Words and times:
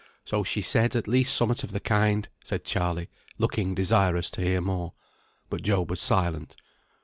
"So 0.25 0.43
she 0.43 0.63
said; 0.63 0.95
at 0.95 1.07
least 1.07 1.35
somewhat 1.37 1.63
of 1.63 1.69
the 1.69 1.79
kind," 1.79 2.27
said 2.43 2.65
Charley, 2.65 3.07
looking 3.37 3.75
desirous 3.75 4.31
to 4.31 4.41
hear 4.41 4.59
more. 4.59 4.93
But 5.47 5.61
Job 5.61 5.91
was 5.91 6.01
silent. 6.01 6.55